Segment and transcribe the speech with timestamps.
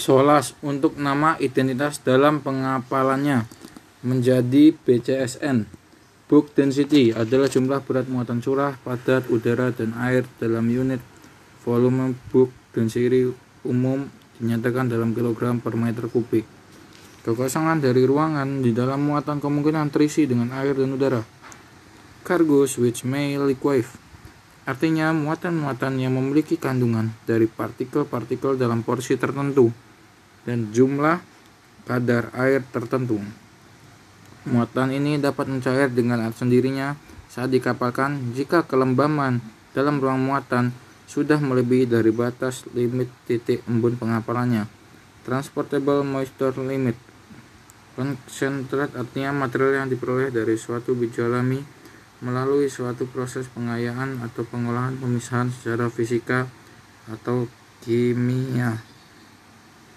[0.00, 3.44] SOLAS untuk nama identitas dalam pengapalannya
[4.00, 5.68] menjadi BCSN.
[6.24, 11.04] Book density adalah jumlah berat muatan curah, padat, udara, dan air dalam unit
[11.60, 13.28] volume book density
[13.68, 14.08] umum
[14.40, 16.48] dinyatakan dalam kilogram per meter kubik.
[17.20, 21.20] Kekosongan dari ruangan di dalam muatan kemungkinan terisi dengan air dan udara.
[22.24, 24.08] Cargoes which may liquefy
[24.70, 29.89] artinya muatan-muatan yang memiliki kandungan dari partikel-partikel dalam porsi tertentu
[30.50, 31.22] dan jumlah
[31.86, 33.22] kadar air tertentu.
[34.50, 36.98] Muatan ini dapat mencair dengan sendirinya
[37.30, 39.38] saat dikapalkan jika kelembaman
[39.70, 40.74] dalam ruang muatan
[41.06, 44.66] sudah melebihi dari batas limit titik embun pengapalannya.
[45.22, 46.98] Transportable moisture limit
[48.00, 51.60] Concentrate artinya material yang diperoleh dari suatu biji alami
[52.24, 56.48] melalui suatu proses pengayaan atau pengolahan pemisahan secara fisika
[57.12, 57.44] atau
[57.84, 58.80] kimia.